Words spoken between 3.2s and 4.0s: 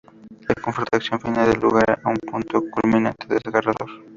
desgarrador.